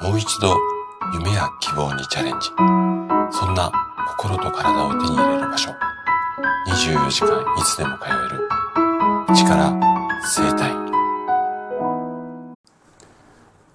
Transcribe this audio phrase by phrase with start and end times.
[0.00, 0.54] もう一度
[1.14, 2.48] 夢や希望にチャレンジ。
[3.30, 3.72] そんな
[4.18, 5.70] 心と体を手に入れる場所。
[6.68, 8.48] 24時間いつでも通える。
[9.34, 9.72] 力
[10.22, 10.70] 生体。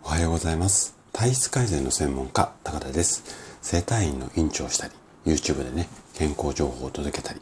[0.03, 0.95] おはようございます。
[1.11, 3.23] 体質改善の専門家、高田です。
[3.63, 4.93] 生体院の院長をしたり、
[5.25, 7.41] YouTube でね、健康情報を届けたり、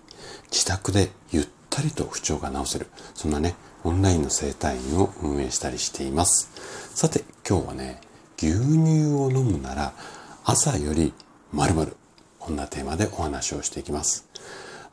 [0.51, 6.49] 自宅でゆったりと不調が治せる、そんなね、オンラインの生体院を運営したりしています。
[6.95, 7.99] さて、今日はね、
[8.41, 9.93] 牛乳を飲むなら
[10.45, 11.13] 朝より
[11.51, 11.97] 〇〇
[12.39, 14.27] こんなテーマでお話をしていきます。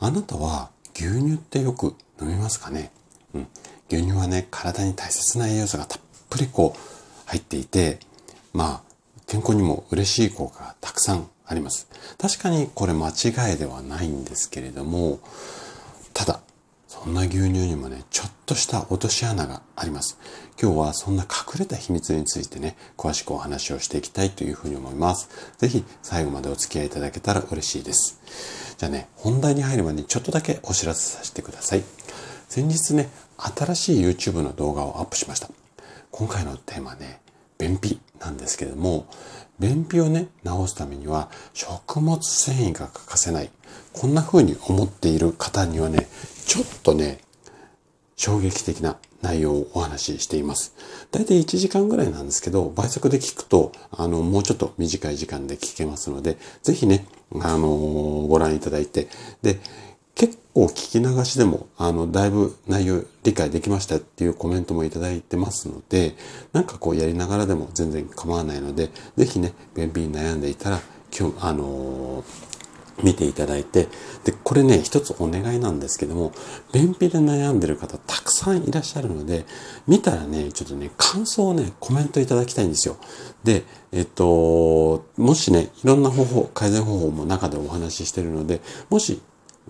[0.00, 2.90] あなたは牛乳ってよく飲みますかね？
[3.34, 3.46] うん。
[3.88, 6.80] 牛乳はね、体に大切な栄養素がたっぷりこう
[7.26, 8.00] 入っていて、
[8.52, 8.92] まあ、
[9.26, 11.88] 健康にも嬉しい効果がたくさんあります。
[12.18, 15.20] 確かにこれ間違いではないんですけれども、
[16.12, 16.40] ただ、
[16.88, 20.18] そんな牛乳にもね、ちょっとした落とし穴があります。
[20.60, 25.28] 今日はそんな隠れた秘密についてね、詳しくお話をしていきたいというふうに思います。
[25.58, 28.20] ぜひ最後までお付き合いいただけたら嬉しいです。
[28.78, 31.82] じゃあね、本題に入る前にちょっとだけお知らせさせてください。
[32.48, 35.50] 先日ね、新しい YouTube の動画をアップしました。
[36.12, 37.20] 今回のテーマね、
[37.58, 39.06] 便秘なんですけれども、
[39.58, 43.50] 便秘をね、治すためには食物繊維が欠かせない。
[43.92, 46.08] こんな風に思っている方にはね、
[46.46, 47.18] ちょっとね、
[48.16, 50.74] 衝撃的な内容をお話ししています。
[51.10, 57.06] だいたい1時間ぐらいなんですけど、倍速で聞くと、あの、もうちょっと短い時間で聞けますので、ぜひね、
[57.40, 57.68] あの
[58.28, 59.08] ご覧いただいて、
[59.42, 59.58] で、
[60.14, 66.14] 結構聞き流しでも、あの、だいぶ内容理解できましたっていうコメントもいただいてますので、
[66.52, 70.80] なんかこうやりながらでも全然構わないので、ぜひね、便秘に悩んでいたら、
[71.18, 72.24] 今日、あの
[73.02, 73.88] 見ていただいて、
[74.24, 76.32] で、これね、一つお願いなんですけども、
[76.72, 79.44] 便秘で悩んでる方たくさんいらっしゃるので、
[79.86, 82.96] 見たらね、ちょっとね、感想をね、コメントいただきたいんですよ。
[83.44, 89.20] で、えっと、もしね、いろんな方法、改善方法も中でお話ししてるので、もし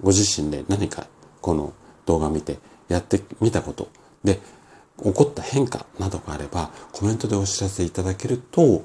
[0.02, 1.06] ご自身で何か
[1.40, 1.72] この
[2.04, 2.58] 動画見て
[2.88, 3.88] やってみたこと
[4.24, 4.40] で
[5.02, 8.84] 起こった変化などがあればコメントでお知らせいただけると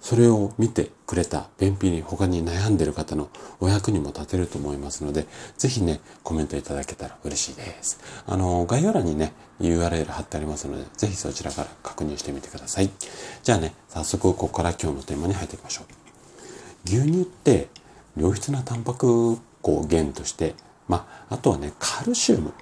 [0.00, 3.28] それを見てくれた便秘に他に悩んでる方の
[3.60, 5.26] お役にも立てると思いますので
[5.58, 8.00] ぜひねコメントいただけたら嬉しいです。
[8.26, 12.90] あの概要欄にね URL 貼ってありますのでぜひそちらから確認してみてください。
[13.42, 15.86] じゃあね早速ここから今日のテーマに入っていきましょう。
[16.84, 17.68] 牛乳って
[18.16, 20.54] 良質なタンパクこう源として、
[20.86, 22.52] まあ、あとはね、カルシウム。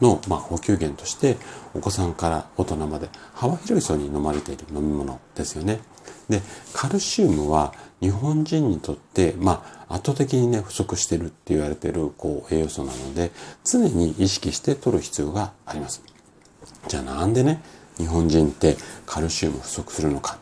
[0.00, 1.36] の、まあ、補給源として、
[1.74, 5.80] お子さんから大人まで幅広い層に飲まれている飲み物ですよね。
[6.28, 13.30] で、カルシウムは日本人にとって、まあ、圧倒的にね、不足してるって言われてる、こう、栄養素なので、
[13.64, 16.02] 常に意識して取る必要があります。
[16.88, 17.62] じゃあなんでね、
[17.96, 18.76] 日本人って
[19.06, 20.38] カルシウム不足するのか。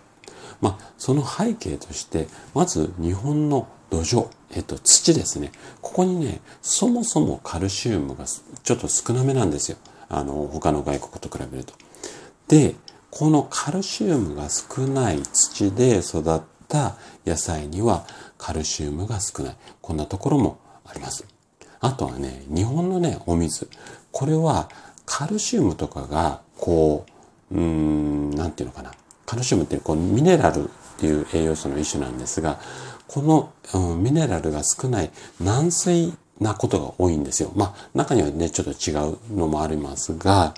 [0.60, 5.52] まあ、その背景として、まず日本の土壌、えっと、土ですね。
[5.82, 9.76] ここにね、そもそもカルシウムがちょっと少なめなんですよ。
[10.08, 11.74] あの、他の外国と比べると。
[12.48, 12.74] で、
[13.10, 18.06] このカルシウムが少ない土で育った野菜には
[18.38, 19.56] カルシウムが少ない。
[19.82, 21.26] こんなところもあります。
[21.80, 23.68] あとはね、日本のね、お水。
[24.10, 24.70] これは
[25.04, 27.04] カルシウムとかが、こ
[27.50, 28.92] う、うーん、なんていうのかな。
[29.26, 32.58] カルシウムってこうミネラルっていう栄養素の一種なんですが、
[33.12, 37.52] この、うん、ミネラルが少ない軟水なことが多いんですよ。
[37.54, 40.54] まあ、中にはね、ちょっと違うのもありますが、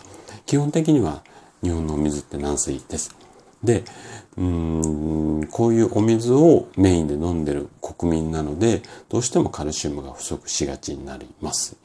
[0.47, 1.25] 基本的には
[1.65, 3.17] 日本のお水って軟水です。
[3.65, 3.83] で、
[4.37, 11.77] うん、こういうお水をメインで飲んでる国民なので、どうしてもカルシウムが不足しがちになります。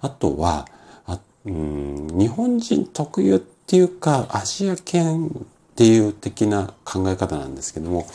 [0.00, 0.66] あとは、
[1.04, 5.46] あうん、日本人特有っていうか、アジア圏
[5.80, 8.06] っていう的な考え方なんですけども、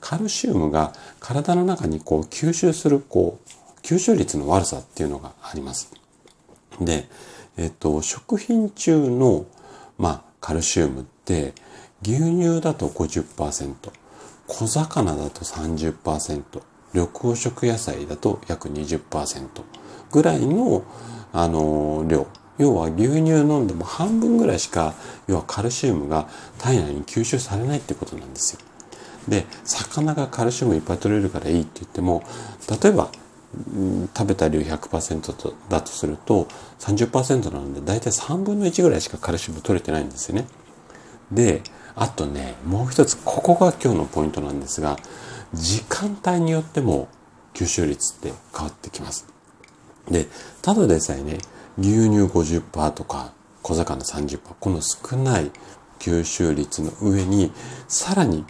[0.00, 5.92] カルシウムが体の中にこう吸収するこう吸収率の悪さっていうのがあります。
[6.80, 7.08] で、
[7.56, 9.46] えっと、食品中の、
[9.98, 11.54] まあ、カルシウムって
[12.02, 13.74] 牛乳だと50%、
[14.46, 16.62] 小魚だと30%、
[16.94, 19.48] 緑黄色野菜だと約20%
[20.12, 20.84] ぐらいの、
[21.32, 22.28] あの、量。
[22.58, 24.94] 要は牛乳飲んでも半分ぐらいしか、
[25.26, 26.28] 要はカルシウムが
[26.58, 28.60] 体内に吸収されないってことなんですよ。
[29.28, 32.22] で、魚がカルシウムいっぱい取れるからいいって言っても、
[32.82, 33.10] 例えば、
[34.14, 36.48] 食べた量100%とだとすると
[36.80, 40.46] 30%なので大体3分の1ぐらいしかカルシウム取れてないんですよね。
[41.32, 41.62] で、
[41.94, 44.98] あとね、もう一つ、ここが今日のポイントなんですが、
[45.54, 47.08] 時間帯によっても
[47.54, 49.26] 吸収率って変わってきます。
[50.10, 50.28] で、
[50.62, 51.38] ただでさえね、
[51.78, 53.32] 牛乳50%とか
[53.62, 55.50] 小魚30%、この少ない
[55.98, 57.52] 吸収率の上に、
[57.86, 58.44] さらに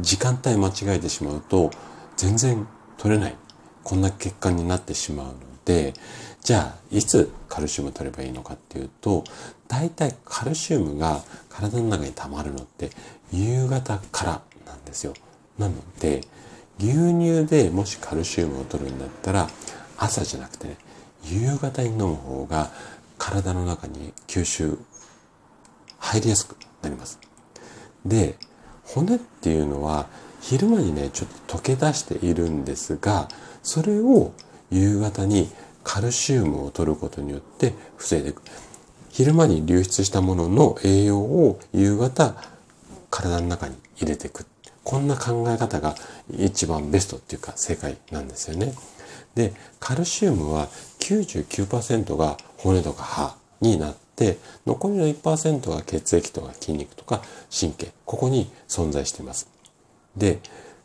[0.00, 1.70] 時間帯間違えてしまうと
[2.16, 2.66] 全然
[2.98, 3.36] 取れない。
[3.82, 5.34] こんな結果になってしまうの
[5.64, 5.94] で、
[6.42, 9.24] じゃあ、いつカルシウム取ればいいのかっていうと、
[9.68, 12.90] 大体カルシウムが体の中に溜まるのって
[13.32, 15.14] 夕方からなんですよ。
[15.58, 16.22] なので、
[16.78, 19.48] 牛乳でもしカルシウムを取るんだったら、
[19.96, 20.76] 朝じゃなくてね、
[21.26, 22.70] 夕方に飲む方が
[23.18, 24.78] 体の中に吸収
[25.98, 27.18] 入りやすくなります。
[28.04, 28.36] で、
[28.84, 30.06] 骨っていうのは
[30.40, 33.28] 昼間にね、ちょっと溶け出しているんですが、
[33.62, 34.32] それを
[34.70, 35.50] 夕方に
[35.82, 38.42] カルシウムを取ることによって防いでいく。
[39.10, 42.34] 昼間に流出したものの栄養を夕方
[43.10, 44.44] 体の中に入れていく。
[44.82, 45.94] こんな考え方が
[46.36, 48.74] 一番ベストっていうか正解なんですよね。
[49.34, 50.68] で、カルシウムは
[51.00, 59.48] 99%が骨とか歯になって、残りの1%が血液とか筋肉とか神経、ここに存在しています。
[60.16, 60.40] で、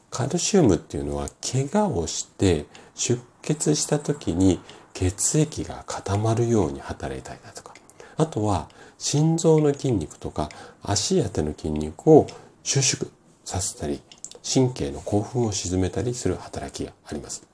[0.09, 2.65] カルシウムっていうのは怪我をして
[2.95, 4.59] 出血した時に
[4.93, 7.73] 血液が固まるように働いたりだとか、
[8.17, 10.49] あとは心臓の筋肉とか
[10.81, 12.27] 足当ての筋肉を
[12.63, 13.09] 収縮
[13.45, 14.01] させたり、
[14.43, 17.48] 神経の興奮を鎮めたりする働きがあります。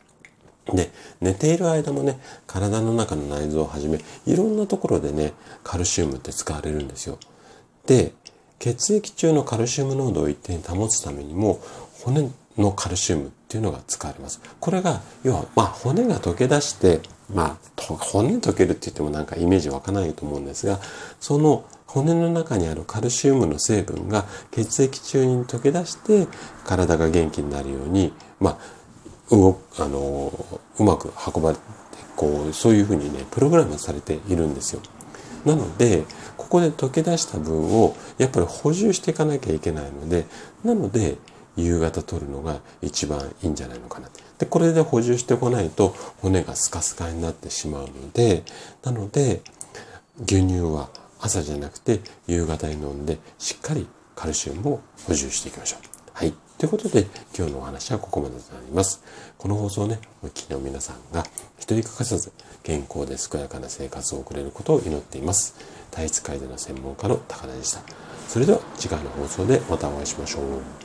[0.74, 0.92] で、
[1.22, 5.34] 寝ている間もね、体の中の内臓をはじめ、いろんなところでね、
[5.64, 7.20] カルシウムって使われるんですよ。
[7.86, 8.14] で、
[8.60, 11.60] 血液中のカルシウム濃度を一定に保つためにも、
[12.04, 14.42] 骨のカルシウムっていうのが使われます。
[14.60, 17.02] これが、要は、まあ、骨が溶け出して、
[17.34, 20.80] まあ、骨溶けるって言ってもなんかイメージ湧かないと思うんですが、
[21.20, 26.28] その骨の中にあるカルシウムの成分が血液中に溶け出して
[26.66, 28.58] 体が元気になるように、まあ、
[29.30, 30.32] 動あの、
[30.80, 31.62] うまく運ばれて、
[32.16, 34.82] こう、そういうふうにね、プログラムされているんですよ。
[35.46, 36.04] なので、
[36.38, 40.26] ここで溶け出した分をやっぱり補充していかなきゃいけないので、
[40.64, 41.18] なので、
[41.58, 44.10] 夕方取るのが一番いいんじゃないのかな。
[44.38, 48.44] で、これで補充してこないと骨がスカスカになってしまうので、
[48.84, 49.42] なので、
[50.26, 50.90] 牛乳は
[51.20, 55.80] 朝じゃなくて夕方に飲んでしっかりカルシウムを補充していきましょう。
[56.14, 56.45] はい。
[56.58, 57.06] ということで
[57.38, 59.04] 今日のお話はここまでとなります。
[59.38, 61.26] この放送ね、お聞きの皆さんが
[61.58, 62.32] 一人欠かさず
[62.64, 65.56] 健康で健やかな生活を送れることを祈っています。
[65.92, 67.82] 体質改善の専門家の高田でした。
[68.30, 70.85] それでは次回の放送でまたお会いしましょう。